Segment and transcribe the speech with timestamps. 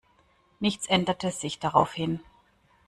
[0.59, 2.21] Nichts änderte sich daraufhin.